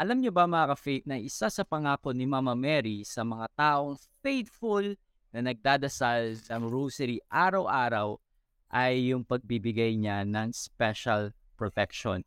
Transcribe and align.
Alam 0.00 0.24
niyo 0.24 0.32
ba 0.32 0.48
mga 0.48 0.72
ka-faith 0.72 1.04
na 1.04 1.20
isa 1.20 1.52
sa 1.52 1.60
pangako 1.60 2.16
ni 2.16 2.24
Mama 2.24 2.56
Mary 2.56 3.04
sa 3.04 3.20
mga 3.20 3.52
taong 3.52 4.00
faithful 4.24 4.96
na 5.28 5.44
nagdadasal 5.44 6.40
ng 6.40 6.62
rosary 6.72 7.20
araw-araw 7.28 8.16
ay 8.72 9.12
yung 9.12 9.28
pagbibigay 9.28 10.00
niya 10.00 10.24
ng 10.24 10.56
special 10.56 11.36
protection. 11.52 12.24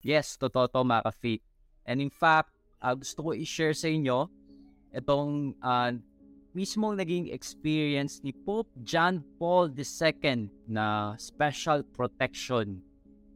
Yes, 0.00 0.40
totoo 0.40 0.64
to 0.72 0.80
mga 0.80 1.12
ka-faith. 1.12 1.44
And 1.84 2.00
in 2.00 2.08
fact, 2.08 2.56
uh, 2.80 2.96
gusto 2.96 3.20
ko 3.20 3.30
i-share 3.36 3.76
sa 3.76 3.92
inyo 3.92 4.32
itong 4.96 5.60
uh, 5.60 5.92
mismong 6.52 7.00
naging 7.00 7.32
experience 7.32 8.20
ni 8.20 8.32
Pope 8.32 8.68
John 8.84 9.24
Paul 9.40 9.72
II 9.72 10.52
na 10.68 11.16
special 11.16 11.80
protection 11.96 12.84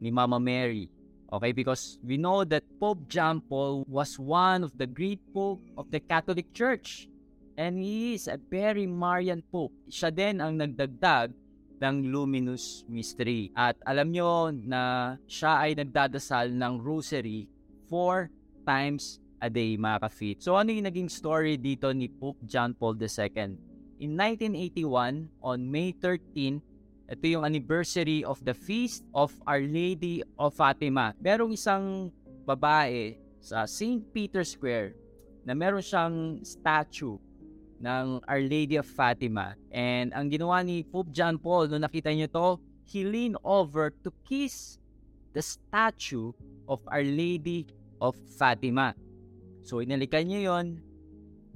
ni 0.01 0.13
Mama 0.13 0.37
Mary. 0.37 0.93
Okay, 1.33 1.51
because 1.51 1.99
we 2.07 2.15
know 2.15 2.47
that 2.47 2.63
Pope 2.79 3.03
John 3.11 3.43
Paul 3.43 3.83
was 3.91 4.15
one 4.21 4.63
of 4.63 4.71
the 4.79 4.87
great 4.87 5.19
Pope 5.35 5.59
of 5.75 5.91
the 5.91 5.99
Catholic 5.99 6.53
Church. 6.55 7.11
And 7.57 7.81
he 7.81 8.15
is 8.15 8.29
a 8.29 8.37
very 8.37 8.87
Marian 8.87 9.43
Pope. 9.49 9.73
Siya 9.89 10.13
din 10.13 10.45
ang 10.45 10.61
nagdagdag 10.61 11.33
ng 11.81 11.97
Luminous 12.13 12.85
Mystery. 12.87 13.51
At 13.57 13.81
alam 13.89 14.13
nyo 14.13 14.53
na 14.53 15.17
siya 15.25 15.67
ay 15.67 15.75
nagdadasal 15.75 16.53
ng 16.53 16.85
rosary 16.85 17.49
four 17.89 18.29
times 18.69 19.19
a 19.41 19.49
day 19.49 19.77
mga 19.77 20.09
ka-feet. 20.09 20.39
So 20.41 20.57
ano 20.57 20.73
yung 20.73 20.89
naging 20.89 21.11
story 21.13 21.61
dito 21.61 21.93
ni 21.93 22.09
Pope 22.09 22.41
John 22.45 22.73
Paul 22.73 22.97
II? 23.01 23.57
In 23.97 24.13
1981, 24.13 25.33
on 25.41 25.59
May 25.65 25.93
13, 25.97 26.61
ito 27.07 27.25
yung 27.25 27.47
anniversary 27.47 28.27
of 28.27 28.43
the 28.43 28.53
Feast 28.53 29.07
of 29.15 29.33
Our 29.47 29.63
Lady 29.63 30.21
of 30.37 30.53
Fatima. 30.53 31.15
Merong 31.23 31.55
isang 31.55 32.11
babae 32.45 33.17
sa 33.41 33.65
St. 33.65 34.03
Peter's 34.11 34.53
Square 34.53 34.99
na 35.47 35.55
meron 35.55 35.81
siyang 35.81 36.43
statue 36.43 37.17
ng 37.79 38.21
Our 38.27 38.43
Lady 38.43 38.77
of 38.77 38.89
Fatima. 38.89 39.55
And 39.71 40.11
ang 40.13 40.33
ginawa 40.33 40.67
ni 40.67 40.83
Pope 40.83 41.15
John 41.15 41.39
Paul, 41.39 41.71
nung 41.71 41.87
nakita 41.87 42.11
niyo 42.11 42.27
to, 42.33 42.49
he 42.83 43.07
leaned 43.07 43.39
over 43.47 43.95
to 44.03 44.11
kiss 44.27 44.83
the 45.31 45.41
statue 45.45 46.35
of 46.67 46.83
Our 46.91 47.07
Lady 47.07 47.71
of 48.03 48.19
Fatima. 48.35 48.97
So, 49.67 49.83
inalikan 49.83 50.31
niya 50.31 50.55
yon 50.55 50.79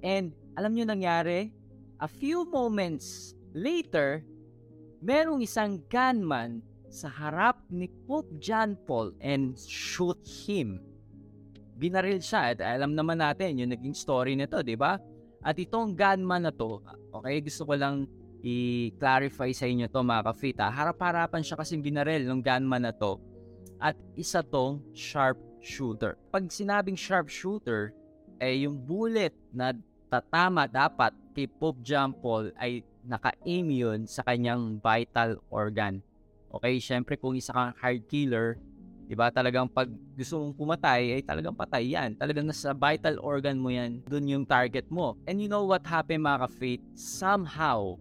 And 0.02 0.34
alam 0.58 0.74
niyo 0.74 0.82
nangyari? 0.90 1.54
A 2.02 2.10
few 2.10 2.42
moments 2.42 3.38
later, 3.54 4.26
merong 4.98 5.46
isang 5.46 5.78
gunman 5.86 6.58
sa 6.90 7.06
harap 7.06 7.62
ni 7.70 7.86
Pope 8.10 8.34
John 8.42 8.74
Paul 8.82 9.14
and 9.22 9.54
shoot 9.54 10.18
him. 10.26 10.82
Binaril 11.78 12.18
siya 12.18 12.50
at 12.50 12.58
alam 12.58 12.98
naman 12.98 13.22
natin 13.22 13.62
yung 13.62 13.70
naging 13.70 13.94
story 13.94 14.34
nito, 14.34 14.58
di 14.66 14.74
ba? 14.74 14.98
At 15.40 15.54
itong 15.54 15.94
gunman 15.94 16.50
na 16.50 16.52
to, 16.52 16.82
okay, 17.14 17.38
gusto 17.38 17.62
ko 17.62 17.78
lang 17.78 18.10
i-clarify 18.42 19.54
sa 19.54 19.70
inyo 19.70 19.86
to 19.86 20.02
mga 20.02 20.26
kafita. 20.34 20.66
Harap-harapan 20.66 21.46
siya 21.46 21.62
kasing 21.62 21.78
binaril 21.78 22.26
ng 22.26 22.42
gunman 22.42 22.90
na 22.90 22.92
to. 22.92 23.22
At 23.78 23.94
isa 24.18 24.42
tong 24.42 24.82
sharp 24.92 25.38
shooter. 25.62 26.18
Pag 26.34 26.50
sinabing 26.52 26.98
sharp 26.98 27.30
shooter, 27.30 27.96
eh 28.40 28.64
yung 28.64 28.80
bullet 28.80 29.36
na 29.52 29.76
tatama 30.08 30.64
dapat 30.64 31.12
kay 31.36 31.46
Pope 31.46 31.84
John 31.84 32.16
Paul 32.16 32.50
ay 32.56 32.82
naka-aim 33.04 33.68
yun 33.68 34.00
sa 34.08 34.24
kanyang 34.24 34.80
vital 34.80 35.38
organ. 35.52 36.00
Okay, 36.50 36.82
syempre 36.82 37.14
kung 37.14 37.38
isa 37.38 37.54
kang 37.54 37.76
hard 37.78 38.02
killer, 38.10 38.58
Diba? 39.10 39.26
Talagang 39.34 39.66
pag 39.66 39.90
gusto 40.14 40.38
mong 40.38 40.54
pumatay, 40.54 41.18
ay 41.18 41.22
talagang 41.26 41.50
patay 41.50 41.98
yan. 41.98 42.14
Talagang 42.14 42.46
nasa 42.46 42.70
vital 42.70 43.18
organ 43.18 43.58
mo 43.58 43.66
yan. 43.66 43.98
Doon 44.06 44.30
yung 44.30 44.46
target 44.46 44.86
mo. 44.86 45.18
And 45.26 45.42
you 45.42 45.50
know 45.50 45.66
what 45.66 45.82
happened 45.82 46.22
mga 46.22 46.46
ka-faith? 46.46 46.78
Somehow, 46.94 47.98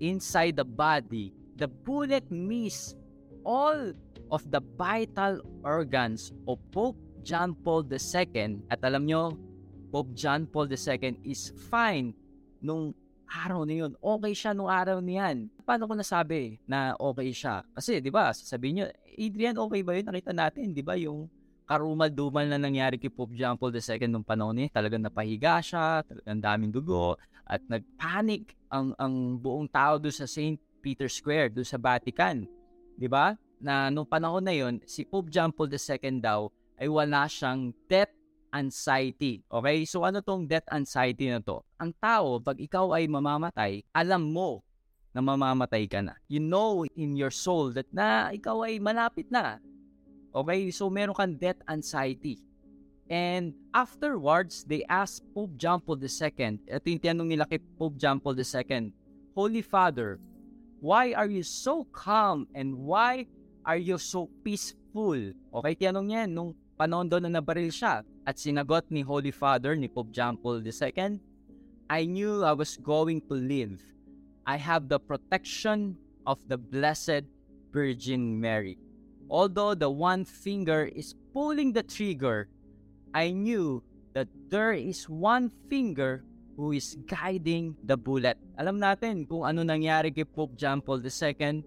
inside 0.00 0.56
the 0.56 0.64
body, 0.64 1.36
the 1.60 1.68
bullet 1.68 2.24
missed 2.32 2.96
all 3.44 3.92
of 4.32 4.48
the 4.48 4.64
vital 4.80 5.44
organs 5.60 6.32
of 6.48 6.56
Pope 6.72 6.96
John 7.20 7.52
Paul 7.60 7.84
II. 7.92 8.64
At 8.72 8.80
alam 8.80 9.04
nyo, 9.04 9.36
Pope 9.96 10.12
John 10.12 10.44
Paul 10.44 10.68
II 10.68 11.24
is 11.24 11.56
fine 11.72 12.12
nung 12.60 12.92
araw 13.24 13.64
na 13.64 13.80
yun. 13.80 13.96
Okay 13.96 14.36
siya 14.36 14.52
nung 14.52 14.68
araw 14.68 15.00
na 15.00 15.24
yan. 15.24 15.48
Paano 15.64 15.88
ko 15.88 15.96
nasabi 15.96 16.60
na 16.68 16.92
okay 17.00 17.32
siya? 17.32 17.64
Kasi, 17.72 18.04
di 18.04 18.12
ba, 18.12 18.28
sasabihin 18.28 18.84
nyo, 18.84 18.86
Adrian, 19.16 19.56
okay 19.56 19.80
ba 19.80 19.96
yun? 19.96 20.04
Nakita 20.04 20.36
natin, 20.36 20.76
di 20.76 20.84
ba, 20.84 21.00
yung 21.00 21.32
karumal-dumal 21.64 22.44
na 22.44 22.60
nangyari 22.60 23.00
kay 23.00 23.08
Pope 23.08 23.40
John 23.40 23.56
Paul 23.56 23.72
II 23.72 24.04
nung 24.12 24.20
panahon 24.20 24.60
niya. 24.60 24.68
Talagang 24.68 25.00
napahiga 25.00 25.64
siya, 25.64 26.04
talagang 26.04 26.44
daming 26.44 26.76
dugo, 26.76 27.16
at 27.48 27.64
nagpanic 27.64 28.52
ang, 28.68 28.92
ang 29.00 29.40
buong 29.40 29.64
tao 29.72 29.96
doon 29.96 30.12
sa 30.12 30.28
St. 30.28 30.60
Peter's 30.84 31.16
Square, 31.16 31.56
doon 31.56 31.64
sa 31.64 31.80
Vatican. 31.80 32.44
Di 33.00 33.08
ba? 33.08 33.32
Na 33.56 33.88
nung 33.88 34.04
panahon 34.04 34.44
na 34.44 34.52
yon 34.52 34.76
si 34.84 35.08
Pope 35.08 35.32
John 35.32 35.56
Paul 35.56 35.72
II 35.72 36.20
daw 36.20 36.52
ay 36.76 36.84
wala 36.92 37.24
siyang 37.24 37.72
death 37.88 38.12
anxiety. 38.52 39.42
Okay? 39.48 39.86
So 39.86 40.04
ano 40.06 40.20
tong 40.20 40.46
death 40.46 40.66
anxiety 40.70 41.30
na 41.30 41.40
to? 41.42 41.62
Ang 41.80 41.94
tao, 41.98 42.38
pag 42.42 42.58
ikaw 42.60 42.94
ay 42.94 43.10
mamamatay, 43.10 43.82
alam 43.94 44.30
mo 44.30 44.62
na 45.16 45.24
mamamatay 45.24 45.88
ka 45.88 46.04
na. 46.04 46.14
You 46.28 46.44
know 46.44 46.84
in 46.98 47.16
your 47.16 47.32
soul 47.32 47.72
that 47.72 47.88
na 47.90 48.30
ikaw 48.30 48.66
ay 48.68 48.76
malapit 48.82 49.26
na. 49.32 49.58
Okay? 50.36 50.68
So 50.70 50.92
meron 50.92 51.16
kang 51.16 51.40
death 51.40 51.58
anxiety. 51.66 52.42
And 53.06 53.54
afterwards, 53.70 54.66
they 54.66 54.82
asked 54.90 55.22
Pope 55.30 55.54
John 55.54 55.78
Paul 55.78 56.02
II, 56.02 56.58
ito 56.66 56.86
yung 56.90 57.02
tinanong 57.02 57.30
nila 57.30 57.46
kay 57.46 57.62
Pope 57.78 57.94
John 57.94 58.18
Paul 58.18 58.34
II, 58.34 58.90
Holy 59.30 59.62
Father, 59.62 60.18
why 60.82 61.14
are 61.14 61.30
you 61.30 61.46
so 61.46 61.86
calm 61.94 62.50
and 62.50 62.74
why 62.74 63.30
are 63.62 63.78
you 63.78 63.94
so 63.94 64.26
peaceful? 64.42 65.18
Okay, 65.54 65.72
tinanong 65.78 66.06
niya 66.10 66.22
nung 66.26 66.58
panahon 66.76 67.08
doon 67.08 67.26
na 67.26 67.40
nabaril 67.40 67.72
siya. 67.72 68.04
At 68.28 68.36
sinagot 68.36 68.92
ni 68.92 69.00
Holy 69.00 69.32
Father 69.32 69.74
ni 69.74 69.88
Pope 69.88 70.12
John 70.12 70.36
Paul 70.36 70.60
II, 70.60 71.18
I 71.88 72.00
knew 72.04 72.44
I 72.44 72.52
was 72.52 72.76
going 72.76 73.24
to 73.26 73.34
live. 73.34 73.80
I 74.46 74.60
have 74.60 74.86
the 74.86 75.00
protection 75.00 75.98
of 76.26 76.38
the 76.46 76.60
Blessed 76.60 77.26
Virgin 77.74 78.38
Mary. 78.38 78.78
Although 79.26 79.74
the 79.74 79.90
one 79.90 80.22
finger 80.22 80.86
is 80.86 81.18
pulling 81.34 81.74
the 81.74 81.82
trigger, 81.82 82.46
I 83.10 83.34
knew 83.34 83.82
that 84.14 84.28
there 84.50 84.74
is 84.74 85.10
one 85.10 85.50
finger 85.68 86.22
who 86.56 86.72
is 86.72 86.96
guiding 87.04 87.76
the 87.84 87.98
bullet. 87.98 88.38
Alam 88.56 88.80
natin 88.80 89.28
kung 89.28 89.44
ano 89.44 89.60
nangyari 89.60 90.08
kay 90.14 90.24
Pope 90.24 90.56
John 90.56 90.80
Paul 90.80 91.04
II 91.04 91.62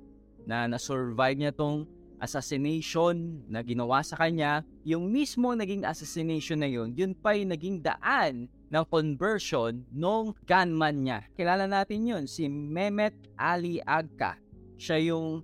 na 0.49 0.65
na-survive 0.65 1.37
niya 1.37 1.53
tong 1.53 1.85
assassination 2.19 3.41
na 3.47 3.63
ginawa 3.63 4.03
sa 4.03 4.19
kanya, 4.19 4.61
yung 4.83 5.07
mismo 5.07 5.55
naging 5.55 5.87
assassination 5.87 6.59
na 6.59 6.69
yun, 6.69 6.91
yun 6.93 7.15
pa 7.15 7.33
yung 7.33 7.51
naging 7.55 7.79
daan 7.79 8.51
ng 8.69 8.85
conversion 8.85 9.81
nung 9.89 10.37
gunman 10.45 10.95
niya. 11.01 11.19
Kilala 11.33 11.65
natin 11.65 12.05
yun, 12.05 12.23
si 12.29 12.45
Mehmet 12.45 13.15
Ali 13.33 13.81
Agca. 13.81 14.37
Siya 14.77 15.01
yung 15.01 15.41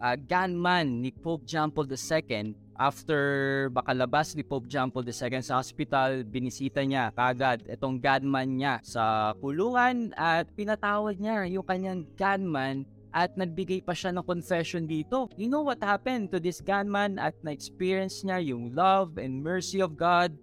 uh, 0.00 0.16
gunman 0.28 1.00
ni 1.02 1.10
Pope 1.10 1.48
John 1.48 1.72
Paul 1.72 1.88
II. 1.88 2.54
After 2.76 3.20
bakalabas 3.72 4.36
ni 4.36 4.44
Pope 4.44 4.68
John 4.68 4.92
Paul 4.92 5.08
II 5.08 5.40
sa 5.40 5.56
hospital, 5.56 6.28
binisita 6.28 6.84
niya 6.84 7.08
kagad 7.16 7.64
itong 7.64 7.96
gunman 7.96 8.60
niya 8.60 8.84
sa 8.84 9.32
kulungan 9.40 10.12
at 10.12 10.44
pinatawad 10.52 11.16
niya 11.16 11.48
yung 11.48 11.64
kanyang 11.64 12.04
gunman 12.20 12.84
at 13.16 13.32
nagbigay 13.32 13.80
pa 13.80 13.96
siya 13.96 14.12
ng 14.12 14.20
confession 14.28 14.84
dito. 14.84 15.32
You 15.40 15.48
know 15.48 15.64
what 15.64 15.80
happened 15.80 16.28
to 16.28 16.36
this 16.36 16.60
gunman 16.60 17.16
at 17.16 17.32
na-experience 17.40 18.20
niya 18.20 18.52
yung 18.52 18.76
love 18.76 19.16
and 19.16 19.40
mercy 19.40 19.80
of 19.80 19.96
God 19.96 20.36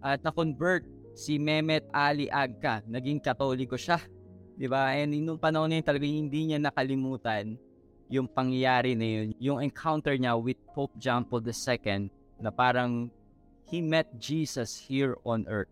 at 0.00 0.24
na-convert 0.24 0.88
si 1.12 1.36
Mehmet 1.36 1.84
Ali 1.92 2.32
Agka. 2.32 2.80
Naging 2.88 3.20
katoliko 3.20 3.76
siya. 3.76 4.00
Di 4.56 4.64
ba? 4.64 4.96
And 4.96 5.12
nung 5.20 5.36
panahon 5.36 5.68
na 5.68 5.76
yun 5.76 5.84
talaga 5.84 6.08
hindi 6.08 6.48
niya 6.48 6.64
nakalimutan 6.64 7.60
yung 8.08 8.24
pangyayari 8.24 8.96
na 8.96 9.04
yun. 9.04 9.28
Yung 9.36 9.58
encounter 9.60 10.16
niya 10.16 10.32
with 10.40 10.56
Pope 10.72 10.96
John 10.96 11.28
Paul 11.28 11.44
II 11.44 12.08
na 12.40 12.48
parang 12.48 13.12
he 13.68 13.84
met 13.84 14.08
Jesus 14.16 14.80
here 14.80 15.20
on 15.28 15.44
earth. 15.44 15.68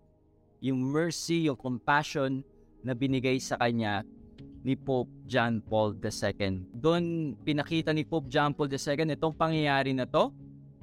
Yung 0.61 0.85
mercy, 0.85 1.49
yung 1.49 1.57
compassion 1.57 2.45
na 2.85 2.93
binigay 2.93 3.41
sa 3.41 3.57
kanya 3.57 4.05
ni 4.63 4.79
Pope 4.79 5.11
John 5.27 5.59
Paul 5.63 5.99
II. 5.99 6.71
Doon 6.71 7.35
pinakita 7.43 7.91
ni 7.91 8.07
Pope 8.07 8.31
John 8.31 8.55
Paul 8.55 8.71
II 8.71 9.11
itong 9.15 9.35
pangyayari 9.35 9.95
na 9.95 10.07
to, 10.07 10.31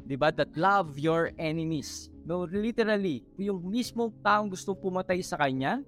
'di 0.04 0.16
ba? 0.20 0.32
That 0.36 0.56
love 0.60 1.00
your 1.00 1.32
enemies. 1.40 2.12
No, 2.28 2.46
literally, 2.46 3.26
yung 3.40 3.64
mismo 3.66 4.14
taong 4.22 4.54
gusto 4.54 4.78
pumatay 4.78 5.24
sa 5.26 5.40
kanya, 5.40 5.82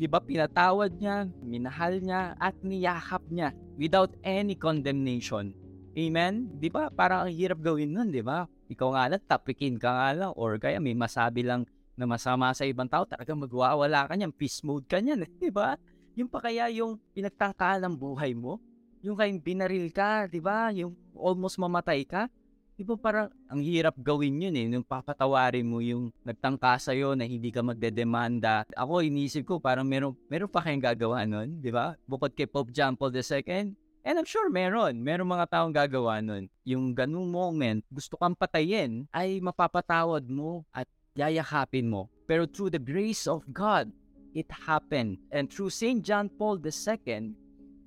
Di 0.00 0.08
ba 0.08 0.16
pinatawad 0.16 0.96
niya, 0.96 1.28
minahal 1.44 2.00
niya, 2.00 2.32
at 2.40 2.56
niyakap 2.64 3.20
niya 3.28 3.52
without 3.76 4.08
any 4.24 4.56
condemnation. 4.56 5.52
Amen? 5.92 6.48
Di 6.56 6.72
ba? 6.72 6.88
Parang 6.88 7.28
ang 7.28 7.32
hirap 7.36 7.60
gawin 7.60 7.92
nun, 7.92 8.08
di 8.08 8.24
ba? 8.24 8.48
Ikaw 8.72 8.88
nga 8.96 9.04
lang, 9.12 9.20
tapikin 9.28 9.76
ka 9.76 9.92
nga 9.92 10.08
lang, 10.16 10.32
or 10.40 10.56
kaya 10.56 10.80
may 10.80 10.96
masabi 10.96 11.44
lang 11.44 11.68
na 12.00 12.08
masama 12.08 12.48
sa 12.56 12.64
ibang 12.64 12.88
tao, 12.88 13.04
talagang 13.04 13.44
magwawala 13.44 14.08
ka 14.08 14.16
niyan, 14.16 14.32
peace 14.32 14.64
mode 14.64 14.88
ka 14.88 15.04
niyan, 15.04 15.20
di 15.44 15.52
ba? 15.52 15.76
Yung 16.20 16.28
pa 16.28 16.44
kaya 16.44 16.68
yung 16.68 17.00
pinagtangkahan 17.16 17.80
ng 17.80 17.96
buhay 17.96 18.36
mo, 18.36 18.60
yung 19.00 19.16
kayong 19.16 19.40
binaril 19.40 19.88
ka, 19.88 20.28
di 20.28 20.36
ba? 20.36 20.68
Yung 20.76 20.92
almost 21.16 21.56
mamatay 21.56 22.04
ka, 22.04 22.28
di 22.76 22.84
ba 22.84 22.92
parang 23.00 23.32
ang 23.48 23.64
hirap 23.64 23.96
gawin 23.96 24.36
yun 24.36 24.52
eh, 24.52 24.68
yung 24.68 24.84
papatawarin 24.84 25.64
mo 25.64 25.80
yung 25.80 26.12
nagtangka 26.20 26.76
sa'yo 26.76 27.16
na 27.16 27.24
hindi 27.24 27.48
ka 27.48 27.64
magdedemanda. 27.64 28.68
Ako, 28.76 29.00
inisip 29.00 29.48
ko, 29.48 29.64
parang 29.64 29.88
meron, 29.88 30.12
meron 30.28 30.52
pa 30.52 30.60
kayong 30.60 30.84
gagawa 30.92 31.24
nun, 31.24 31.56
di 31.56 31.72
ba? 31.72 31.96
Bukod 32.04 32.36
kay 32.36 32.44
Pope 32.44 32.68
John 32.68 33.00
Paul 33.00 33.16
II, 33.16 33.72
And 34.00 34.16
I'm 34.16 34.24
sure 34.24 34.48
meron. 34.48 35.00
Meron 35.00 35.28
mga 35.28 35.48
taong 35.48 35.76
gagawa 35.76 36.24
nun. 36.24 36.48
Yung 36.64 36.96
ganung 36.96 37.28
moment, 37.28 37.84
gusto 37.88 38.16
kang 38.16 38.32
patayin, 38.32 39.04
ay 39.12 39.40
mapapatawad 39.44 40.24
mo 40.24 40.64
at 40.72 40.88
yayakapin 41.16 41.88
mo. 41.88 42.08
Pero 42.24 42.48
through 42.48 42.72
the 42.72 42.80
grace 42.80 43.28
of 43.28 43.44
God, 43.52 43.92
it 44.34 44.48
happened. 44.50 45.18
And 45.30 45.50
through 45.50 45.70
St. 45.70 46.02
John 46.02 46.30
Paul 46.30 46.60
II, 46.62 47.34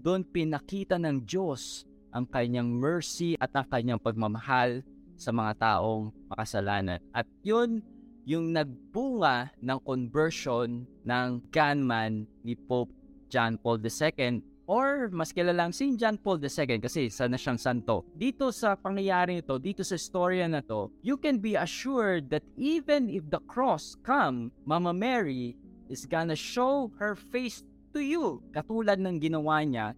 doon 0.04 0.22
pinakita 0.28 1.00
ng 1.00 1.24
Diyos 1.24 1.88
ang 2.14 2.28
kanyang 2.28 2.70
mercy 2.70 3.40
at 3.40 3.56
ang 3.56 3.66
kanyang 3.72 4.04
pagmamahal 4.04 4.84
sa 5.16 5.32
mga 5.32 5.58
taong 5.58 6.12
makasalanan. 6.28 7.00
At 7.16 7.26
yun 7.42 7.82
yung 8.24 8.56
nagbunga 8.56 9.52
ng 9.60 9.80
conversion 9.84 10.88
ng 11.04 11.30
gunman 11.52 12.28
ni 12.44 12.56
Pope 12.56 12.92
John 13.28 13.58
Paul 13.60 13.80
II 13.84 14.44
or 14.64 15.12
mas 15.12 15.36
kilalang 15.36 15.76
St. 15.76 16.00
John 16.00 16.16
Paul 16.16 16.40
II 16.40 16.80
kasi 16.80 17.12
isa 17.12 17.28
na 17.28 17.36
siyang 17.36 17.60
santo. 17.60 18.08
Dito 18.16 18.48
sa 18.56 18.80
pangyayari 18.80 19.44
ito, 19.44 19.60
dito 19.60 19.84
sa 19.84 20.00
storya 20.00 20.48
na 20.48 20.64
to, 20.64 20.88
you 21.04 21.20
can 21.20 21.40
be 21.40 21.60
assured 21.60 22.32
that 22.32 22.46
even 22.56 23.12
if 23.12 23.28
the 23.28 23.44
cross 23.48 24.00
come, 24.08 24.52
Mama 24.64 24.96
Mary 24.96 25.60
is 25.94 26.10
gonna 26.10 26.34
show 26.34 26.90
her 26.98 27.14
face 27.14 27.62
to 27.94 28.02
you. 28.02 28.42
Katulad 28.50 28.98
ng 28.98 29.22
ginawa 29.22 29.62
niya 29.62 29.94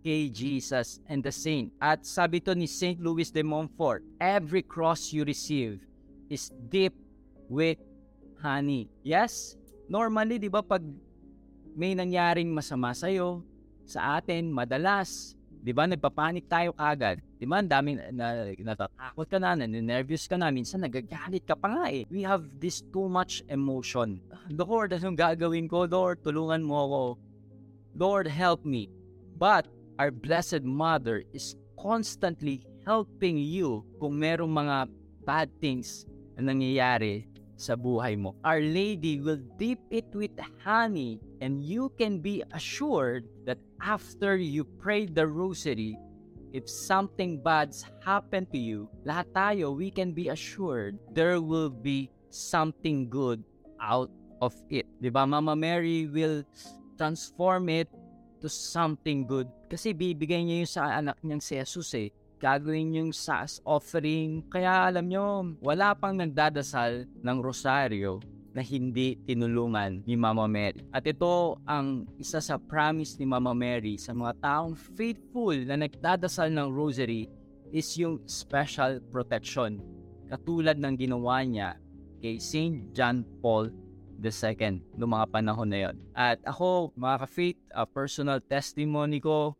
kay 0.00 0.32
Jesus 0.32 1.04
and 1.04 1.20
the 1.20 1.28
saint. 1.28 1.68
At 1.76 2.08
sabi 2.08 2.40
to 2.48 2.56
ni 2.56 2.64
St. 2.64 2.96
Louis 2.96 3.28
de 3.28 3.44
Montfort, 3.44 4.00
every 4.16 4.64
cross 4.64 5.12
you 5.12 5.28
receive 5.28 5.84
is 6.32 6.48
dipped 6.72 7.00
with 7.52 7.76
honey. 8.40 8.88
Yes, 9.04 9.60
normally, 9.88 10.40
di 10.40 10.48
ba, 10.48 10.64
pag 10.64 10.84
may 11.76 11.92
nangyaring 11.92 12.48
masama 12.52 12.96
sa'yo, 12.96 13.44
sa 13.84 14.16
atin, 14.20 14.48
madalas, 14.48 15.36
di 15.64 15.72
ba, 15.72 15.88
nagpapanik 15.88 16.44
tayo 16.44 16.76
kagad. 16.76 17.24
Di 17.40 17.48
ba, 17.48 17.64
ang 17.64 17.72
daming 17.72 17.96
na, 18.12 18.52
natatakot 18.52 19.24
ka 19.24 19.40
na, 19.40 19.56
nervous 19.56 20.28
ka 20.28 20.36
na, 20.36 20.52
minsan 20.52 20.84
nagagalit 20.84 21.48
ka 21.48 21.56
pa 21.56 21.72
nga 21.72 21.84
eh. 21.88 22.04
We 22.12 22.20
have 22.28 22.44
this 22.60 22.84
too 22.92 23.08
much 23.08 23.40
emotion. 23.48 24.20
Lord, 24.52 24.92
anong 24.92 25.16
gagawin 25.16 25.64
ko? 25.64 25.88
Lord, 25.88 26.20
tulungan 26.20 26.60
mo 26.60 26.84
ako. 26.84 27.02
Lord, 27.96 28.28
help 28.28 28.68
me. 28.68 28.92
But, 29.40 29.64
our 29.96 30.12
Blessed 30.12 30.68
Mother 30.68 31.24
is 31.32 31.56
constantly 31.80 32.68
helping 32.84 33.40
you 33.40 33.88
kung 33.96 34.20
merong 34.20 34.52
mga 34.52 34.76
bad 35.24 35.48
things 35.64 36.04
na 36.36 36.52
nangyayari 36.52 37.24
sa 37.54 37.78
buhay 37.78 38.18
mo. 38.18 38.34
Our 38.42 38.60
Lady 38.60 39.22
will 39.22 39.40
dip 39.58 39.80
it 39.90 40.10
with 40.14 40.34
honey 40.62 41.22
and 41.40 41.62
you 41.62 41.90
can 41.98 42.18
be 42.18 42.42
assured 42.52 43.26
that 43.46 43.58
after 43.82 44.36
you 44.36 44.64
pray 44.64 45.06
the 45.06 45.26
rosary, 45.26 45.98
if 46.54 46.70
something 46.70 47.42
bad's 47.42 47.86
happened 48.02 48.50
to 48.54 48.58
you, 48.58 48.86
lahat 49.06 49.26
tayo, 49.34 49.74
we 49.74 49.90
can 49.90 50.14
be 50.14 50.30
assured 50.30 50.98
there 51.14 51.42
will 51.42 51.70
be 51.70 52.10
something 52.30 53.10
good 53.10 53.42
out 53.82 54.10
of 54.42 54.54
it. 54.70 54.86
Di 55.02 55.10
ba? 55.10 55.26
Mama 55.26 55.54
Mary 55.54 56.06
will 56.06 56.42
transform 56.98 57.68
it 57.70 57.90
to 58.42 58.46
something 58.46 59.26
good. 59.26 59.48
Kasi 59.70 59.94
bibigay 59.94 60.42
niya 60.46 60.56
yun 60.62 60.70
sa 60.70 60.80
anak 60.94 61.18
niyang 61.22 61.42
si 61.42 61.58
Jesus 61.58 61.90
eh. 61.96 62.10
Gagawin 62.44 63.00
yung 63.00 63.12
SAS 63.16 63.64
offering. 63.64 64.44
Kaya 64.52 64.92
alam 64.92 65.08
nyo, 65.08 65.56
wala 65.64 65.96
pang 65.96 66.12
nagdadasal 66.12 67.08
ng 67.08 67.38
rosaryo 67.40 68.20
na 68.52 68.60
hindi 68.60 69.16
tinulungan 69.24 70.04
ni 70.04 70.12
Mama 70.12 70.44
Mary. 70.44 70.84
At 70.92 71.08
ito 71.08 71.56
ang 71.64 72.04
isa 72.20 72.44
sa 72.44 72.60
promise 72.60 73.16
ni 73.16 73.24
Mama 73.24 73.56
Mary 73.56 73.96
sa 73.96 74.12
mga 74.12 74.36
taong 74.44 74.76
faithful 74.76 75.56
na 75.64 75.80
nagdadasal 75.80 76.52
ng 76.52 76.68
rosary 76.68 77.32
is 77.72 77.88
yung 77.96 78.20
special 78.28 79.00
protection. 79.08 79.80
Katulad 80.28 80.76
ng 80.76 81.00
ginawa 81.00 81.40
niya 81.48 81.80
kay 82.20 82.36
St. 82.36 82.92
John 82.92 83.24
Paul 83.40 83.72
second 84.30 84.80
noong 84.96 85.12
mga 85.20 85.26
panahon 85.28 85.68
na 85.68 85.78
yon. 85.88 85.96
At 86.16 86.40
ako, 86.48 86.96
mga 86.96 87.16
ka-faith, 87.26 87.60
a 87.74 87.84
personal 87.84 88.40
testimony 88.40 89.20
ko, 89.20 89.52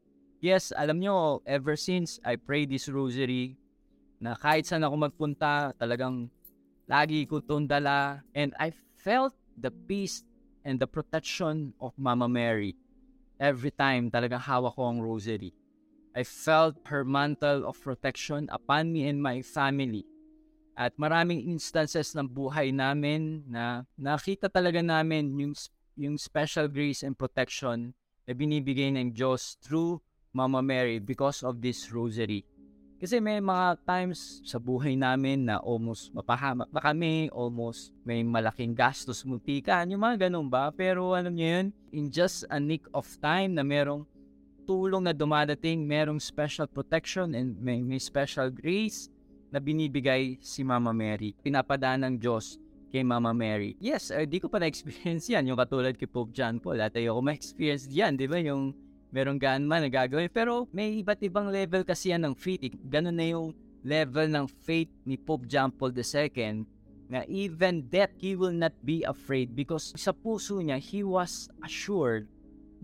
yes, 0.44 0.76
alam 0.76 1.00
nyo, 1.00 1.40
ever 1.48 1.72
since 1.72 2.20
I 2.20 2.36
pray 2.36 2.68
this 2.68 2.92
rosary, 2.92 3.56
na 4.20 4.36
kahit 4.36 4.68
saan 4.68 4.84
ako 4.84 5.08
magpunta, 5.08 5.72
talagang 5.80 6.28
lagi 6.84 7.24
ko 7.24 7.40
itong 7.40 7.64
dala. 7.64 8.20
And 8.36 8.52
I 8.60 8.76
felt 9.00 9.32
the 9.56 9.72
peace 9.72 10.20
and 10.68 10.76
the 10.76 10.88
protection 10.88 11.72
of 11.80 11.96
Mama 11.96 12.28
Mary 12.28 12.76
every 13.40 13.72
time 13.72 14.12
talagang 14.12 14.44
hawak 14.44 14.76
ko 14.76 14.92
ang 14.92 15.00
rosary. 15.00 15.56
I 16.14 16.22
felt 16.22 16.78
her 16.86 17.02
mantle 17.02 17.66
of 17.66 17.80
protection 17.82 18.46
upon 18.52 18.94
me 18.94 19.10
and 19.10 19.18
my 19.18 19.42
family. 19.42 20.06
At 20.78 20.94
maraming 20.94 21.50
instances 21.50 22.14
ng 22.14 22.30
buhay 22.30 22.70
namin 22.70 23.46
na 23.50 23.82
nakita 23.98 24.46
talaga 24.46 24.78
namin 24.78 25.34
yung, 25.34 25.54
yung 25.98 26.16
special 26.18 26.70
grace 26.70 27.02
and 27.02 27.18
protection 27.18 27.94
na 28.26 28.32
binibigay 28.32 28.94
ng 28.94 29.10
Diyos 29.10 29.58
through 29.58 29.98
Mama 30.34 30.58
Mary 30.58 30.98
because 30.98 31.46
of 31.46 31.62
this 31.62 31.94
rosary. 31.94 32.42
Kasi 32.98 33.22
may 33.22 33.38
mga 33.38 33.78
times 33.86 34.42
sa 34.42 34.58
buhay 34.58 34.98
namin 34.98 35.46
na 35.46 35.62
almost 35.62 36.10
mapahamak 36.10 36.66
na 36.74 36.82
kami, 36.82 37.30
almost 37.30 37.94
may 38.02 38.26
malaking 38.26 38.74
gastos 38.74 39.22
muntikan, 39.22 39.86
yung 39.86 40.02
mga 40.02 40.26
ganun 40.26 40.50
ba? 40.50 40.74
Pero 40.74 41.14
alam 41.14 41.30
niyo 41.30 41.48
yun, 41.54 41.66
in 41.94 42.06
just 42.10 42.42
a 42.50 42.58
nick 42.58 42.82
of 42.90 43.06
time 43.22 43.54
na 43.54 43.62
merong 43.62 44.02
tulong 44.66 45.04
na 45.06 45.14
dumadating, 45.14 45.86
merong 45.86 46.18
special 46.18 46.66
protection 46.66 47.36
and 47.36 47.54
may, 47.60 47.78
may 47.84 48.00
special 48.00 48.50
grace 48.50 49.12
na 49.54 49.62
binibigay 49.62 50.40
si 50.42 50.66
Mama 50.66 50.90
Mary. 50.90 51.36
Pinapadaan 51.44 52.08
ng 52.08 52.14
Diyos 52.18 52.58
kay 52.90 53.06
Mama 53.06 53.30
Mary. 53.30 53.78
Yes, 53.78 54.10
uh, 54.10 54.22
di 54.22 54.38
ko 54.38 54.50
pa 54.50 54.58
na-experience 54.58 55.28
yan. 55.34 55.46
Yung 55.50 55.58
katulad 55.58 55.94
kay 55.94 56.06
Pope 56.10 56.34
John 56.34 56.58
Paul. 56.58 56.80
At 56.82 56.96
ayoko 56.96 57.20
ma-experience 57.22 57.86
yan, 57.90 58.18
di 58.18 58.26
ba? 58.26 58.38
Yung 58.40 58.74
merong 59.14 59.38
man 59.62 59.86
na 59.86 59.90
gagawin. 59.90 60.26
Pero 60.26 60.66
may 60.74 60.98
iba't 60.98 61.22
ibang 61.22 61.46
level 61.54 61.86
kasi 61.86 62.10
yan 62.10 62.26
ng 62.26 62.34
faith. 62.34 62.74
Ganun 62.90 63.14
na 63.14 63.30
yung 63.30 63.54
level 63.86 64.26
ng 64.26 64.50
faith 64.66 64.90
ni 65.06 65.14
Pope 65.14 65.46
John 65.46 65.70
Paul 65.70 65.94
II 65.94 66.66
na 67.06 67.22
even 67.30 67.86
death, 67.86 68.10
he 68.18 68.34
will 68.34 68.50
not 68.50 68.74
be 68.82 69.06
afraid 69.06 69.54
because 69.54 69.94
sa 69.94 70.10
puso 70.10 70.58
niya, 70.58 70.80
he 70.80 71.06
was 71.06 71.46
assured 71.62 72.26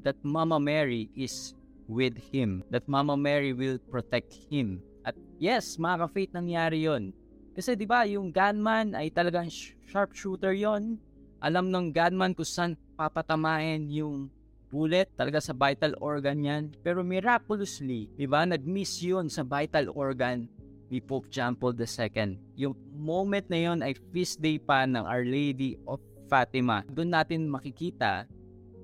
that 0.07 0.15
Mama 0.23 0.61
Mary 0.61 1.11
is 1.17 1.57
with 1.91 2.15
him. 2.31 2.63
That 2.71 2.87
Mama 2.87 3.17
Mary 3.17 3.51
will 3.57 3.81
protect 3.91 4.37
him. 4.53 4.85
At 5.03 5.17
yes, 5.41 5.81
mga 5.81 6.07
ka-faith 6.07 6.33
nangyari 6.37 6.85
yon. 6.85 7.17
Kasi 7.57 7.75
'di 7.75 7.89
ba, 7.89 8.05
yung 8.07 8.31
gunman 8.31 8.95
ay 8.95 9.11
talagang 9.11 9.51
sharpshooter 9.89 10.55
yon. 10.55 11.01
Alam 11.41 11.73
ng 11.73 11.91
gunman 11.91 12.37
kung 12.37 12.47
saan 12.47 12.77
papatamain 12.95 13.89
yung 13.89 14.29
bullet 14.71 15.11
talaga 15.19 15.43
sa 15.43 15.53
vital 15.53 15.99
organ 15.99 16.41
yan. 16.41 16.63
Pero 16.81 17.03
miraculously, 17.03 18.09
'di 18.15 18.27
ba, 18.31 18.47
nag-miss 18.47 19.03
yun 19.03 19.27
sa 19.27 19.43
vital 19.43 19.91
organ 19.93 20.47
ni 20.91 20.99
Pope 20.99 21.31
John 21.31 21.55
Paul 21.55 21.75
II. 21.79 22.39
Yung 22.59 22.75
moment 22.95 23.47
na 23.47 23.59
yon 23.59 23.79
ay 23.83 23.95
feast 24.11 24.43
day 24.43 24.59
pa 24.59 24.87
ng 24.87 25.07
Our 25.07 25.23
Lady 25.23 25.79
of 25.87 26.03
Fatima. 26.27 26.83
Doon 26.91 27.15
natin 27.15 27.47
makikita 27.47 28.27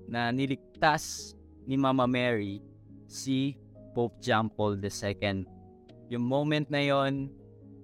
na 0.06 0.30
niligtas 0.30 1.34
ni 1.66 1.74
Mama 1.74 2.06
Mary 2.06 2.62
si 3.10 3.58
Pope 3.90 4.22
John 4.22 4.46
Paul 4.46 4.78
II 4.78 5.56
yung 6.06 6.24
moment 6.24 6.66
na 6.70 6.82
yon 6.82 7.30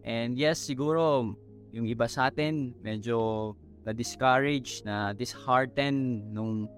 and 0.06 0.38
yes 0.38 0.62
siguro 0.62 1.34
yung 1.74 1.86
iba 1.90 2.06
sa 2.06 2.30
atin 2.30 2.74
medyo 2.82 3.52
na-discourage 3.82 4.86
na 4.86 5.10
disheartened 5.10 6.30
nung 6.30 6.70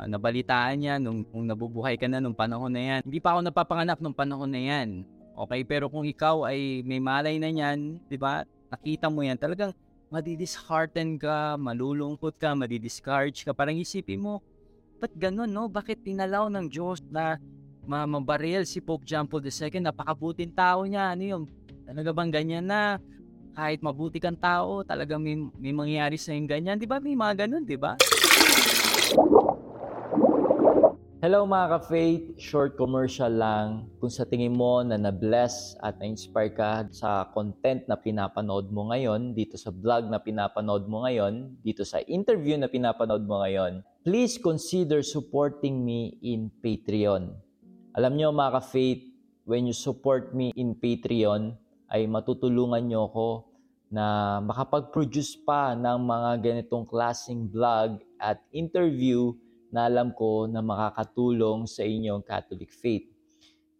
uh, 0.00 0.08
nabalitaan 0.08 0.80
niya 0.80 0.94
nung, 0.96 1.28
nung 1.28 1.44
nabubuhay 1.44 2.00
ka 2.00 2.08
na 2.08 2.24
nung 2.24 2.32
panahon 2.32 2.72
na 2.72 2.80
yan 2.80 3.00
hindi 3.04 3.20
pa 3.20 3.36
ako 3.36 3.44
napapanganak 3.44 4.00
nung 4.00 4.16
panahon 4.16 4.48
na 4.48 4.60
yan 4.64 5.04
okay 5.36 5.60
pero 5.68 5.92
kung 5.92 6.08
ikaw 6.08 6.48
ay 6.48 6.80
may 6.88 7.04
malay 7.04 7.36
na 7.36 7.52
yan 7.52 8.00
di 8.08 8.16
ba 8.16 8.48
nakita 8.72 9.12
mo 9.12 9.20
yan 9.20 9.36
talagang 9.36 9.76
madidishearten 10.08 11.20
ka 11.20 11.60
malulungkot 11.60 12.40
ka 12.40 12.56
madidiscourage 12.56 13.44
ka 13.44 13.52
parang 13.52 13.76
isipin 13.76 14.24
mo 14.24 14.40
ba't 15.00 15.16
ganun, 15.16 15.48
no? 15.48 15.64
Bakit 15.72 16.04
tinalaw 16.04 16.52
ng 16.52 16.68
Diyos 16.68 17.00
na 17.08 17.40
mabaril 17.88 18.68
si 18.68 18.84
Pope 18.84 19.08
John 19.08 19.24
Paul 19.24 19.40
II? 19.40 19.80
Napakabuting 19.80 20.52
tao 20.52 20.84
niya. 20.84 21.16
Ano 21.16 21.24
yung, 21.24 21.44
talaga 21.88 22.12
bang 22.12 22.28
ganyan 22.30 22.68
na 22.68 23.00
kahit 23.56 23.80
mabuti 23.80 24.20
kang 24.20 24.36
tao, 24.36 24.84
talagang 24.84 25.24
may, 25.24 25.40
may 25.56 25.72
mangyayari 25.72 26.20
sa 26.20 26.36
yung 26.36 26.46
ganyan. 26.46 26.76
Di 26.76 26.84
ba? 26.84 27.00
May 27.00 27.16
mga 27.16 27.48
ganun, 27.48 27.64
di 27.64 27.80
ba? 27.80 27.96
Hello 31.20 31.44
mga 31.44 31.76
ka-faith, 31.76 32.40
short 32.40 32.80
commercial 32.80 33.28
lang. 33.28 33.92
Kung 34.00 34.08
sa 34.08 34.24
tingin 34.24 34.56
mo 34.56 34.80
na 34.80 34.96
na-bless 34.96 35.76
at 35.84 36.00
na-inspire 36.00 36.48
ka 36.48 36.88
sa 36.96 37.28
content 37.36 37.84
na 37.84 38.00
pinapanood 38.00 38.72
mo 38.72 38.88
ngayon, 38.88 39.36
dito 39.36 39.60
sa 39.60 39.68
vlog 39.68 40.08
na 40.08 40.16
pinapanood 40.16 40.88
mo 40.88 41.04
ngayon, 41.04 41.60
dito 41.60 41.84
sa 41.84 42.00
interview 42.08 42.56
na 42.56 42.72
pinapanood 42.72 43.28
mo 43.28 43.44
ngayon, 43.44 43.84
please 44.00 44.40
consider 44.40 45.04
supporting 45.04 45.84
me 45.84 46.16
in 46.24 46.48
Patreon. 46.64 47.36
Alam 48.00 48.16
nyo 48.16 48.32
mga 48.32 48.56
ka-faith, 48.56 49.04
when 49.44 49.68
you 49.68 49.76
support 49.76 50.32
me 50.32 50.56
in 50.56 50.72
Patreon, 50.72 51.52
ay 51.92 52.08
matutulungan 52.08 52.88
nyo 52.88 53.12
ako 53.12 53.28
na 53.92 54.40
makapag-produce 54.40 55.36
pa 55.44 55.76
ng 55.76 56.00
mga 56.00 56.30
ganitong 56.40 56.88
klaseng 56.88 57.44
vlog 57.44 58.00
at 58.16 58.40
interview 58.56 59.36
na 59.70 59.86
alam 59.86 60.14
ko 60.14 60.46
na 60.50 60.62
makakatulong 60.62 61.66
sa 61.66 61.86
inyong 61.86 62.22
Catholic 62.26 62.70
faith. 62.74 63.06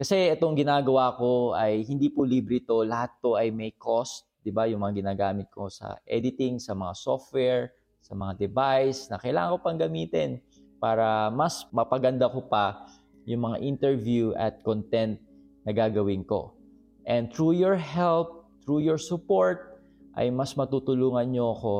Kasi 0.00 0.32
itong 0.32 0.56
ginagawa 0.56 1.12
ko 1.20 1.52
ay 1.52 1.84
hindi 1.84 2.08
po 2.08 2.24
libre 2.24 2.64
to, 2.64 2.88
lahat 2.88 3.12
to 3.20 3.36
ay 3.36 3.52
may 3.52 3.76
cost, 3.76 4.24
'di 4.40 4.50
ba? 4.54 4.64
Yung 4.64 4.80
mga 4.80 5.04
ginagamit 5.04 5.52
ko 5.52 5.68
sa 5.68 6.00
editing, 6.08 6.56
sa 6.56 6.72
mga 6.72 6.96
software, 6.96 7.76
sa 8.00 8.16
mga 8.16 8.40
device 8.40 9.12
na 9.12 9.20
kailangan 9.20 9.52
ko 9.54 9.58
pang 9.60 9.76
gamitin 9.76 10.40
para 10.80 11.28
mas 11.28 11.68
mapaganda 11.68 12.32
ko 12.32 12.48
pa 12.48 12.88
yung 13.28 13.52
mga 13.52 13.60
interview 13.60 14.32
at 14.40 14.64
content 14.64 15.20
na 15.68 15.76
gagawin 15.76 16.24
ko. 16.24 16.56
And 17.04 17.28
through 17.28 17.60
your 17.60 17.76
help, 17.76 18.48
through 18.64 18.80
your 18.80 18.96
support, 18.96 19.84
ay 20.16 20.32
mas 20.32 20.56
matutulungan 20.56 21.28
nyo 21.30 21.52
ako 21.54 21.74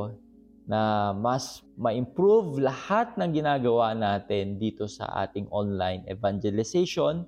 na 0.70 1.10
mas 1.10 1.66
ma-improve 1.74 2.62
lahat 2.62 3.18
ng 3.18 3.34
ginagawa 3.34 3.90
natin 3.90 4.54
dito 4.54 4.86
sa 4.86 5.10
ating 5.26 5.50
online 5.50 6.06
evangelization 6.06 7.26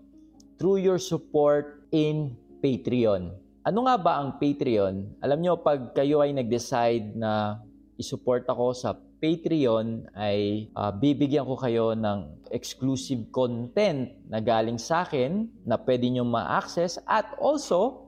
through 0.62 0.78
your 0.78 1.02
support 1.02 1.82
in 1.90 2.38
Patreon. 2.62 3.34
Ano 3.66 3.90
nga 3.90 3.98
ba 3.98 4.22
ang 4.22 4.38
Patreon? 4.38 5.18
Alam 5.18 5.38
nyo, 5.42 5.58
pag 5.58 5.90
kayo 5.90 6.22
ay 6.22 6.30
nag-decide 6.30 7.18
na 7.18 7.58
isupport 7.98 8.46
ako 8.46 8.70
sa 8.74 8.94
Patreon, 9.22 10.06
ay 10.18 10.70
uh, 10.74 10.90
bibigyan 10.94 11.46
ko 11.46 11.54
kayo 11.54 11.94
ng 11.94 12.46
exclusive 12.50 13.30
content 13.30 14.10
na 14.26 14.42
galing 14.42 14.78
sa 14.78 15.06
akin 15.06 15.46
na 15.62 15.78
pwede 15.78 16.10
nyo 16.10 16.26
ma-access 16.26 16.98
at 17.06 17.30
also 17.38 18.01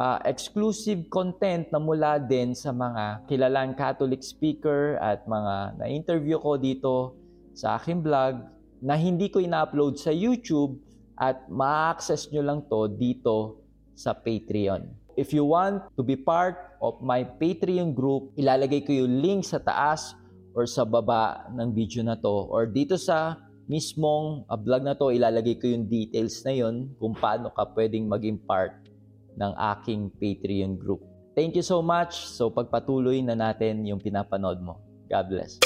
uh, 0.00 0.18
exclusive 0.24 1.04
content 1.12 1.68
na 1.68 1.76
mula 1.76 2.16
din 2.16 2.56
sa 2.56 2.72
mga 2.72 3.28
kilalang 3.28 3.76
Catholic 3.76 4.24
speaker 4.24 4.96
at 4.96 5.28
mga 5.28 5.76
na-interview 5.76 6.40
ko 6.40 6.56
dito 6.56 7.20
sa 7.52 7.76
aking 7.76 8.00
vlog 8.00 8.40
na 8.80 8.96
hindi 8.96 9.28
ko 9.28 9.44
ina-upload 9.44 10.00
sa 10.00 10.08
YouTube 10.08 10.80
at 11.20 11.44
ma-access 11.52 12.32
nyo 12.32 12.40
lang 12.40 12.60
to 12.64 12.88
dito 12.96 13.60
sa 13.92 14.16
Patreon. 14.16 14.88
If 15.20 15.36
you 15.36 15.44
want 15.44 15.84
to 16.00 16.00
be 16.00 16.16
part 16.16 16.56
of 16.80 17.04
my 17.04 17.20
Patreon 17.36 17.92
group, 17.92 18.32
ilalagay 18.40 18.88
ko 18.88 19.04
yung 19.04 19.20
link 19.20 19.44
sa 19.44 19.60
taas 19.60 20.16
or 20.56 20.64
sa 20.64 20.88
baba 20.88 21.44
ng 21.52 21.76
video 21.76 22.00
na 22.00 22.16
to 22.16 22.48
or 22.48 22.64
dito 22.64 22.96
sa 22.96 23.36
mismong 23.68 24.48
uh, 24.48 24.56
vlog 24.56 24.80
na 24.80 24.96
to, 24.96 25.12
ilalagay 25.12 25.60
ko 25.60 25.68
yung 25.68 25.84
details 25.92 26.40
na 26.42 26.56
yon 26.56 26.88
kung 26.96 27.12
paano 27.12 27.52
ka 27.52 27.68
pwedeng 27.76 28.08
maging 28.08 28.40
part 28.48 28.89
ng 29.38 29.52
aking 29.76 30.10
Patreon 30.18 30.78
group. 30.80 31.02
Thank 31.38 31.54
you 31.54 31.64
so 31.64 31.78
much. 31.80 32.26
So 32.26 32.50
pagpatuloy 32.50 33.22
na 33.22 33.38
natin 33.38 33.86
yung 33.86 34.02
pinapanood 34.02 34.58
mo. 34.60 34.82
God 35.06 35.26
bless. 35.30 35.58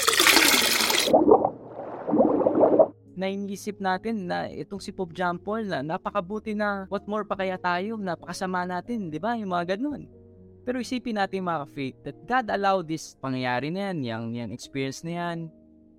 Nainisip 3.15 3.79
natin 3.79 4.27
na 4.27 4.51
itong 4.51 4.83
si 4.83 4.91
Pope 4.91 5.15
John 5.15 5.39
Paul 5.39 5.71
na 5.71 5.87
napakabuti 5.87 6.51
na 6.53 6.91
what 6.91 7.07
more 7.07 7.23
pa 7.23 7.39
kaya 7.39 7.55
tayo, 7.55 7.95
napakasama 7.95 8.67
natin, 8.67 9.07
di 9.07 9.23
ba? 9.23 9.39
Yung 9.39 9.55
mga 9.55 9.79
ganun. 9.79 10.11
Pero 10.65 10.81
isipin 10.81 11.21
natin 11.21 11.47
mga 11.47 11.69
faith 11.71 11.97
that 12.03 12.17
God 12.25 12.49
allowed 12.51 12.89
this 12.89 13.15
pangyayari 13.21 13.71
na 13.71 13.93
yan, 13.93 13.97
yung, 14.03 14.27
yung 14.35 14.51
experience 14.51 15.05
na 15.07 15.13
yan 15.15 15.39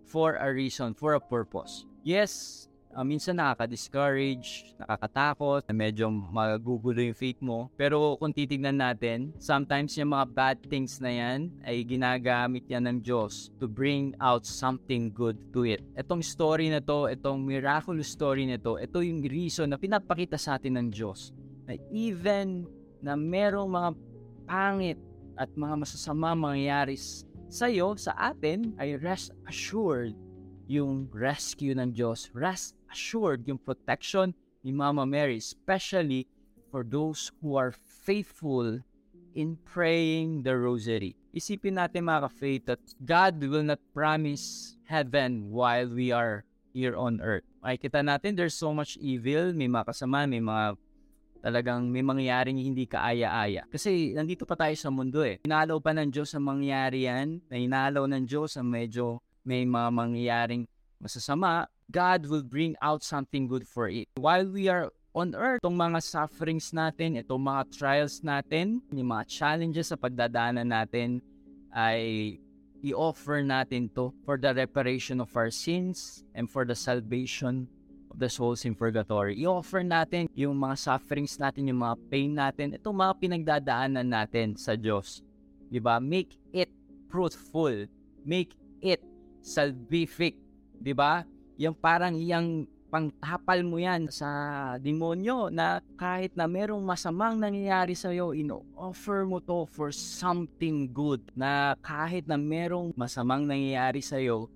for 0.04 0.36
a 0.42 0.50
reason, 0.50 0.92
for 0.98 1.16
a 1.16 1.22
purpose. 1.22 1.86
Yes, 2.04 2.66
uh, 2.96 3.04
minsan 3.04 3.36
nakaka-discourage, 3.36 4.74
nakakatakot, 4.80 5.68
na 5.68 5.76
medyo 5.76 6.08
magugulo 6.08 7.04
yung 7.04 7.18
faith 7.18 7.44
mo. 7.44 7.68
Pero 7.76 8.16
kung 8.16 8.32
titignan 8.32 8.80
natin, 8.80 9.36
sometimes 9.38 10.00
yung 10.00 10.16
mga 10.16 10.26
bad 10.32 10.58
things 10.72 11.04
na 11.04 11.12
yan 11.12 11.52
ay 11.68 11.84
ginagamit 11.84 12.64
yan 12.72 12.88
ng 12.88 12.98
Diyos 13.04 13.52
to 13.60 13.68
bring 13.68 14.16
out 14.24 14.48
something 14.48 15.12
good 15.12 15.36
to 15.52 15.68
it. 15.68 15.84
Itong 16.00 16.24
story 16.24 16.72
na 16.72 16.80
to, 16.80 17.12
itong 17.12 17.44
miraculous 17.44 18.08
story 18.08 18.48
na 18.48 18.56
to, 18.56 18.80
ito 18.80 19.04
yung 19.04 19.20
reason 19.28 19.68
na 19.68 19.78
pinapakita 19.78 20.40
sa 20.40 20.56
atin 20.56 20.80
ng 20.80 20.88
Diyos 20.90 21.36
na 21.68 21.76
even 21.92 22.64
na 23.04 23.20
merong 23.20 23.70
mga 23.70 23.90
pangit 24.48 25.00
at 25.36 25.52
mga 25.52 25.76
masasama 25.84 26.32
mangyayari 26.32 26.96
sa 27.46 27.70
iyo, 27.70 27.94
sa 27.96 28.12
atin, 28.18 28.74
ay 28.82 28.98
rest 28.98 29.30
assured 29.46 30.18
yung 30.68 31.10
rescue 31.14 31.74
ng 31.74 31.94
Diyos. 31.94 32.30
Rest 32.34 32.76
assured 32.90 33.46
yung 33.46 33.62
protection 33.62 34.34
ni 34.66 34.74
Mama 34.74 35.06
Mary, 35.06 35.38
especially 35.38 36.26
for 36.74 36.82
those 36.82 37.32
who 37.40 37.56
are 37.56 37.74
faithful 37.74 38.82
in 39.36 39.60
praying 39.68 40.42
the 40.42 40.56
rosary. 40.56 41.14
Isipin 41.36 41.76
natin 41.76 42.08
mga 42.08 42.32
ka-faith 42.32 42.64
that 42.72 42.82
God 43.04 43.38
will 43.44 43.68
not 43.68 43.84
promise 43.92 44.76
heaven 44.88 45.52
while 45.52 45.92
we 45.92 46.10
are 46.10 46.48
here 46.72 46.96
on 46.96 47.20
earth. 47.20 47.46
Ay 47.60 47.76
kita 47.76 48.00
natin 48.00 48.40
there's 48.40 48.56
so 48.56 48.72
much 48.72 48.96
evil, 49.04 49.52
may 49.52 49.68
mga 49.68 49.92
kasama, 49.92 50.24
may 50.24 50.40
mga 50.40 50.80
talagang 51.46 51.86
may 51.94 52.02
mangyayaring 52.02 52.58
hindi 52.58 52.90
kaaya-aya. 52.90 53.70
Kasi 53.70 54.18
nandito 54.18 54.50
pa 54.50 54.58
tayo 54.58 54.74
sa 54.74 54.90
mundo 54.90 55.22
eh. 55.22 55.38
Inalaw 55.46 55.78
pa 55.78 55.94
ng 55.94 56.10
Diyos 56.10 56.34
ang 56.34 56.50
mangyayari 56.50 57.06
yan, 57.06 57.38
na 57.46 57.56
inalaw 57.62 58.10
ng 58.10 58.26
Diyos 58.26 58.58
ang 58.58 58.66
medyo 58.72 59.22
may 59.46 59.64
mga 59.64 59.90
mangyayaring 59.94 60.66
masasama, 60.98 61.70
God 61.94 62.26
will 62.26 62.44
bring 62.44 62.74
out 62.82 63.06
something 63.06 63.46
good 63.46 63.70
for 63.70 63.88
it. 63.88 64.10
While 64.18 64.50
we 64.50 64.68
are 64.68 64.90
on 65.14 65.38
earth, 65.38 65.62
itong 65.62 65.78
mga 65.78 66.02
sufferings 66.02 66.74
natin, 66.74 67.22
itong 67.22 67.46
mga 67.46 67.70
trials 67.72 68.26
natin, 68.26 68.82
yung 68.90 69.14
mga 69.14 69.30
challenges 69.30 69.94
sa 69.94 69.98
pagdadaanan 70.02 70.68
natin 70.68 71.22
ay 71.72 72.36
i-offer 72.86 73.46
natin 73.46 73.90
to 73.94 74.14
for 74.26 74.38
the 74.38 74.52
reparation 74.54 75.22
of 75.22 75.30
our 75.38 75.50
sins 75.54 76.26
and 76.34 76.50
for 76.50 76.66
the 76.66 76.76
salvation 76.76 77.70
of 78.10 78.18
the 78.18 78.30
souls 78.30 78.66
in 78.66 78.74
purgatory. 78.74 79.38
I-offer 79.40 79.86
natin 79.86 80.28
yung 80.34 80.58
mga 80.58 80.76
sufferings 80.78 81.38
natin, 81.38 81.70
yung 81.70 81.86
mga 81.86 81.96
pain 82.10 82.32
natin, 82.34 82.68
itong 82.76 82.98
mga 82.98 83.14
pinagdadaanan 83.22 84.10
natin 84.10 84.58
sa 84.58 84.74
Diyos. 84.74 85.22
Diba? 85.70 85.98
Make 86.02 86.38
it 86.54 86.70
fruitful. 87.10 87.88
Make 88.26 88.54
it 88.82 89.02
salvific. 89.46 90.42
Diba? 90.82 91.24
yung 91.56 91.76
parang 91.76 92.20
yung 92.20 92.68
pangtapal 92.92 93.60
mo 93.66 93.76
yan 93.76 94.08
sa 94.08 94.30
demonyo 94.80 95.52
na 95.52 95.84
kahit 96.00 96.32
na 96.38 96.48
merong 96.48 96.80
masamang 96.80 97.36
nangyayari 97.36 97.92
sa 97.92 98.14
iyo, 98.14 98.32
ino-offer 98.32 99.28
mo 99.28 99.44
to 99.44 99.68
for 99.68 99.92
something 99.92 100.88
good. 100.96 101.20
Na 101.36 101.76
kahit 101.84 102.24
na 102.24 102.40
merong 102.40 102.96
masamang 102.96 103.44
nangyayari 103.44 104.00
sa 104.00 104.16
iyo, 104.16 104.48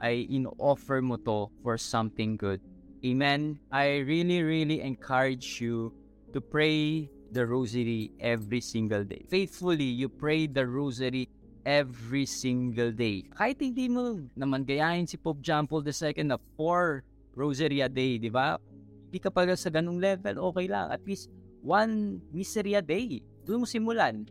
ay 0.00 0.24
ino-offer 0.30 1.04
mo 1.04 1.20
to 1.20 1.52
for 1.60 1.76
something 1.76 2.40
good. 2.40 2.64
Amen. 3.02 3.60
I 3.68 4.00
really, 4.06 4.40
really 4.40 4.80
encourage 4.80 5.60
you 5.60 5.92
to 6.32 6.40
pray 6.40 7.10
the 7.34 7.44
rosary 7.44 8.14
every 8.22 8.62
single 8.62 9.04
day. 9.04 9.26
Faithfully, 9.28 9.88
you 9.88 10.08
pray 10.08 10.46
the 10.48 10.64
rosary 10.64 11.28
every 11.62 12.26
single 12.26 12.90
day. 12.90 13.26
Kahit 13.34 13.62
hindi 13.62 13.86
mo 13.86 14.22
naman 14.34 14.66
gayahin 14.66 15.06
si 15.06 15.18
Pope 15.18 15.42
John 15.42 15.66
Paul 15.66 15.86
II 15.86 16.22
na 16.26 16.38
4 16.58 17.02
rosary 17.38 17.80
a 17.80 17.88
day, 17.88 18.18
di 18.18 18.28
ba? 18.28 18.58
Hindi 19.08 19.18
ka 19.20 19.30
pa 19.30 19.46
sa 19.54 19.70
ganung 19.70 20.00
level, 20.00 20.40
okay 20.52 20.66
lang. 20.66 20.90
At 20.90 21.04
least 21.04 21.28
one 21.62 22.20
misery 22.34 22.74
a 22.74 22.82
day. 22.82 23.22
Doon 23.46 23.64
mo 23.64 23.66
simulan. 23.66 24.26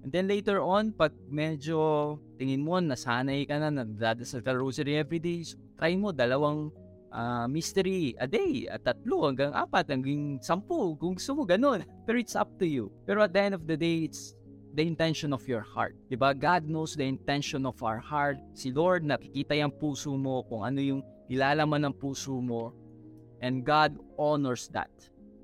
And 0.00 0.08
then 0.08 0.32
later 0.32 0.64
on, 0.64 0.96
pag 0.96 1.12
medyo 1.28 2.16
tingin 2.40 2.64
mo, 2.64 2.80
nasanay 2.80 3.44
ka 3.44 3.60
na, 3.60 3.68
nagdadasal 3.68 4.40
ka 4.40 4.56
rosary 4.56 4.96
every 4.96 5.20
day, 5.20 5.44
so 5.44 5.60
try 5.76 5.92
mo 5.92 6.08
dalawang 6.08 6.72
uh, 7.12 7.44
mystery 7.44 8.16
a 8.16 8.24
day, 8.24 8.64
at 8.64 8.80
tatlo 8.80 9.28
hanggang 9.28 9.52
apat, 9.52 9.92
hanggang 9.92 10.40
sampu, 10.40 10.96
kung 10.96 11.20
gusto 11.20 11.36
mo, 11.36 11.44
ganun. 11.44 11.84
Pero 12.08 12.16
it's 12.16 12.32
up 12.32 12.48
to 12.56 12.64
you. 12.64 12.88
Pero 13.04 13.20
at 13.20 13.36
the 13.36 13.42
end 13.44 13.52
of 13.52 13.68
the 13.68 13.76
day, 13.76 14.08
it's 14.08 14.32
the 14.74 14.86
intention 14.86 15.34
of 15.34 15.42
your 15.50 15.62
heart. 15.62 15.98
Diba? 16.10 16.34
God 16.34 16.70
knows 16.70 16.94
the 16.94 17.06
intention 17.06 17.66
of 17.66 17.78
our 17.82 17.98
heart. 17.98 18.38
Si 18.54 18.70
Lord 18.70 19.02
nakikita 19.02 19.58
yung 19.58 19.74
puso 19.74 20.14
mo 20.14 20.46
kung 20.46 20.62
ano 20.62 20.78
yung 20.78 21.02
nilalaman 21.30 21.90
ng 21.90 21.94
puso 21.98 22.38
mo, 22.38 22.74
and 23.40 23.64
God 23.64 23.96
honors 24.18 24.68
that. 24.74 24.90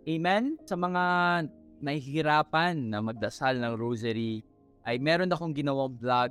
Amen? 0.06 0.58
Sa 0.66 0.78
mga 0.78 1.02
nahihirapan 1.82 2.90
na 2.90 3.02
magdasal 3.02 3.58
ng 3.58 3.74
rosary, 3.74 4.42
ay 4.86 5.02
meron 5.02 5.30
akong 5.30 5.54
ginawang 5.54 5.98
vlog 5.98 6.30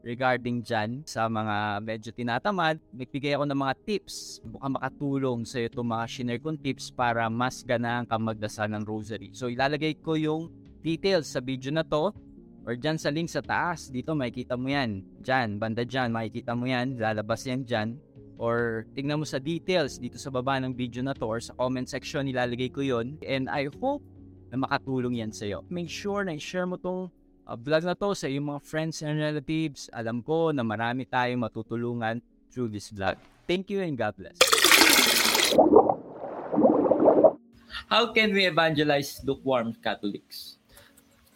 regarding 0.00 0.64
dyan 0.64 1.04
sa 1.04 1.28
mga 1.28 1.84
medyo 1.84 2.10
tinatamad. 2.12 2.80
Nagbigay 2.96 3.36
ako 3.36 3.44
ng 3.44 3.60
mga 3.60 3.74
tips. 3.84 4.40
Baka 4.48 4.66
makatulong 4.72 5.44
sa 5.44 5.60
itong 5.60 5.84
mga 5.84 6.04
shinare 6.08 6.40
kong 6.40 6.60
tips 6.64 6.88
para 6.88 7.28
mas 7.28 7.60
ganang 7.60 8.08
ka 8.08 8.16
magdasal 8.16 8.72
ng 8.72 8.84
rosary. 8.88 9.28
So 9.36 9.52
ilalagay 9.52 10.00
ko 10.00 10.16
yung 10.16 10.48
details 10.80 11.28
sa 11.28 11.44
video 11.44 11.68
na 11.68 11.84
to 11.84 12.16
or 12.64 12.76
dyan 12.76 12.96
sa 13.00 13.08
link 13.08 13.28
sa 13.32 13.40
taas. 13.40 13.88
Dito 13.88 14.12
makikita 14.12 14.56
mo 14.56 14.68
yan. 14.68 15.04
Dyan, 15.20 15.56
banda 15.56 15.84
dyan, 15.84 16.12
makikita 16.12 16.52
mo 16.52 16.68
yan. 16.68 17.00
Lalabas 17.00 17.44
yan 17.48 17.64
dyan. 17.64 17.96
Or 18.40 18.88
tingnan 18.96 19.20
mo 19.20 19.26
sa 19.28 19.36
details 19.36 20.00
dito 20.00 20.16
sa 20.16 20.32
baba 20.32 20.56
ng 20.60 20.72
video 20.72 21.04
na 21.04 21.12
to 21.12 21.28
or 21.28 21.44
sa 21.44 21.52
comment 21.60 21.84
section 21.84 22.24
ilalagay 22.24 22.72
ko 22.72 22.80
yon 22.80 23.20
And 23.20 23.52
I 23.52 23.68
hope 23.68 24.00
na 24.48 24.56
makatulong 24.56 25.20
yan 25.20 25.32
sa 25.32 25.44
iyo. 25.44 25.60
Make 25.68 25.92
sure 25.92 26.24
na 26.24 26.32
i-share 26.34 26.64
mo 26.64 26.80
tong 26.80 27.12
uh, 27.44 27.56
vlog 27.56 27.84
na 27.84 27.92
to 27.92 28.16
sa 28.16 28.26
iyong 28.26 28.56
mga 28.56 28.62
friends 28.64 29.04
and 29.04 29.20
relatives. 29.20 29.92
Alam 29.92 30.24
ko 30.24 30.50
na 30.56 30.64
marami 30.64 31.04
tayong 31.04 31.44
matutulungan 31.44 32.24
through 32.48 32.72
this 32.72 32.88
vlog. 32.90 33.20
Thank 33.44 33.68
you 33.68 33.84
and 33.84 33.94
God 33.98 34.16
bless. 34.16 34.40
How 37.90 38.14
can 38.14 38.30
we 38.30 38.46
evangelize 38.46 39.18
lukewarm 39.26 39.74
Catholics? 39.82 40.59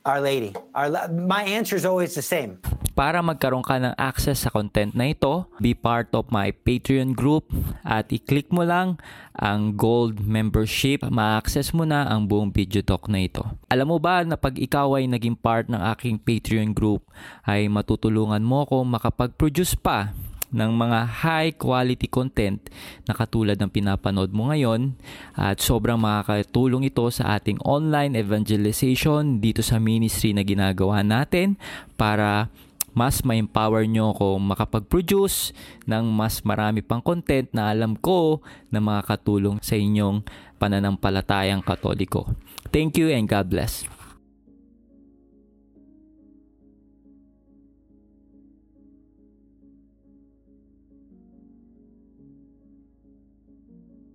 Our 0.05 0.21
Lady. 0.21 0.53
Our, 0.77 1.09
my 1.09 1.49
answer 1.49 1.81
is 1.81 1.89
always 1.89 2.13
the 2.13 2.21
same. 2.21 2.61
Para 2.93 3.25
magkaroon 3.25 3.65
ka 3.65 3.81
ng 3.81 3.97
access 3.97 4.45
sa 4.45 4.53
content 4.53 4.93
na 4.93 5.17
ito, 5.17 5.49
be 5.59 5.73
part 5.73 6.13
of 6.13 6.29
my 6.29 6.53
Patreon 6.53 7.17
group 7.17 7.49
at 7.83 8.13
i-click 8.13 8.53
mo 8.53 8.69
lang 8.69 9.01
ang 9.33 9.75
gold 9.81 10.21
membership. 10.21 11.03
Ma-access 11.09 11.73
mo 11.73 11.89
na 11.89 12.05
ang 12.05 12.29
buong 12.29 12.53
video 12.53 12.85
talk 12.85 13.09
na 13.09 13.25
ito. 13.25 13.43
Alam 13.73 13.97
mo 13.97 13.99
ba 13.99 14.21
na 14.29 14.37
pag 14.37 14.61
ikaw 14.61 15.01
ay 15.01 15.09
naging 15.09 15.41
part 15.41 15.73
ng 15.73 15.81
aking 15.97 16.21
Patreon 16.21 16.77
group 16.77 17.09
ay 17.49 17.73
matutulungan 17.73 18.45
mo 18.45 18.69
ako 18.69 18.85
makapag-produce 18.85 19.73
pa 19.75 20.13
ng 20.55 20.71
mga 20.71 21.27
high 21.27 21.53
quality 21.59 22.07
content 22.07 22.63
na 23.11 23.13
katulad 23.13 23.59
ng 23.59 23.67
pinapanood 23.67 24.31
mo 24.31 24.55
ngayon 24.55 24.95
at 25.35 25.59
sobrang 25.59 25.99
makakatulong 25.99 26.87
ito 26.87 27.11
sa 27.11 27.35
ating 27.35 27.59
online 27.67 28.15
evangelization 28.15 29.43
dito 29.43 29.67
sa 29.67 29.83
ministry 29.83 30.31
na 30.31 30.47
ginagawa 30.47 31.03
natin 31.03 31.59
para 31.99 32.47
mas 32.95 33.27
ma-empower 33.27 33.91
nyo 33.91 34.15
ako 34.15 34.39
makapag-produce 34.39 35.51
ng 35.91 36.07
mas 36.15 36.47
marami 36.47 36.79
pang 36.79 37.03
content 37.03 37.51
na 37.51 37.75
alam 37.75 37.99
ko 37.99 38.39
na 38.71 38.79
makakatulong 38.79 39.59
sa 39.59 39.75
inyong 39.75 40.23
pananampalatayang 40.63 41.67
katoliko. 41.67 42.31
Thank 42.71 43.03
you 43.03 43.11
and 43.11 43.27
God 43.27 43.51
bless. 43.51 44.04